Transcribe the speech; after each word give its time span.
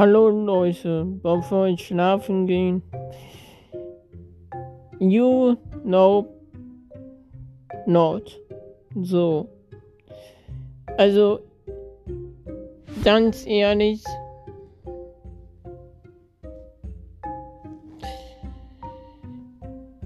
Hallo 0.00 0.30
Leute, 0.30 1.04
bevor 1.22 1.66
ich 1.66 1.88
schlafen 1.88 2.46
gehe. 2.46 2.80
You 4.98 5.58
know 5.84 6.26
not. 7.84 8.40
So. 9.02 9.46
Also, 10.96 11.40
ganz 13.04 13.46
ehrlich. 13.46 14.02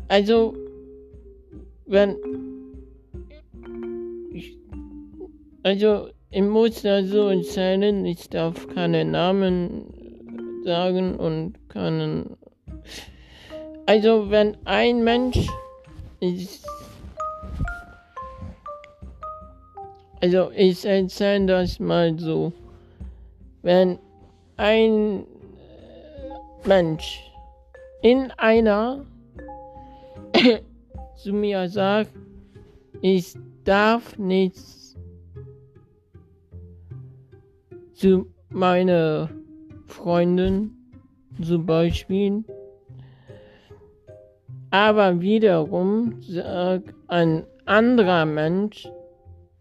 Also, 0.08 0.54
wenn. 1.86 2.17
Ich, 4.32 4.58
also, 5.63 6.08
ich 6.35 6.43
muss 6.43 6.82
da 6.82 7.04
so 7.04 7.29
entscheiden, 7.29 8.04
ich 8.04 8.29
darf 8.29 8.67
keine 8.75 9.04
Namen 9.04 9.86
sagen 10.64 11.14
und 11.14 11.54
keinen. 11.68 12.36
Also, 13.86 14.29
wenn 14.31 14.57
ein 14.64 15.05
Mensch 15.05 15.46
ist. 16.18 16.67
Also, 20.21 20.50
ich 20.57 20.85
erzähle 20.85 21.46
das 21.46 21.79
mal 21.79 22.18
so. 22.18 22.53
Wenn 23.63 24.00
ein 24.57 25.25
Mensch 26.64 27.30
in 28.03 28.32
einer 28.39 29.07
zu 31.16 31.32
mir 31.32 31.69
sagt, 31.69 32.11
ich 33.03 33.34
darf 33.62 34.19
nichts 34.19 34.83
zu 38.05 38.27
meiner 38.50 39.30
Freundin 39.86 40.72
zum 41.42 41.64
Beispiel. 41.64 42.44
Aber 44.69 45.22
wiederum 45.22 46.20
sagt 46.20 46.92
ein 47.08 47.47
anderer 47.64 48.27
Mensch, 48.27 48.86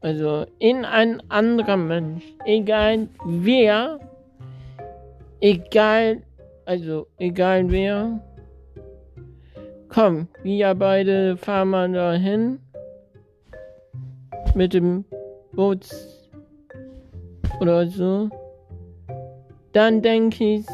also 0.02 0.45
in 0.59 0.83
ein 0.83 1.23
anderer 1.30 1.77
Mensch, 1.77 2.25
egal 2.45 3.08
wer, 3.25 4.02
egal, 5.39 6.21
also 6.66 7.08
egal 7.19 7.71
wer, 7.71 8.19
komm, 9.88 10.27
wir 10.41 10.75
beide 10.75 11.38
fahren 11.38 11.69
mal 11.69 11.89
dahin 11.94 12.59
mit 14.53 14.73
dem 14.73 15.05
Boot 15.53 15.88
oder 17.59 17.87
so, 17.87 18.29
dann 19.71 20.01
denke 20.01 20.55
ich, 20.55 20.65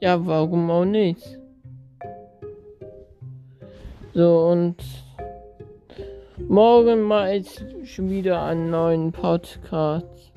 ja, 0.00 0.24
warum 0.26 0.70
auch 0.70 0.84
nicht? 0.84 1.38
So, 4.14 4.48
und 4.48 4.76
morgen 6.48 7.02
mal 7.02 7.36
ich 7.36 7.64
schon 7.84 8.10
wieder 8.10 8.42
einen 8.42 8.70
neuen 8.70 9.12
Podcast. 9.12 10.32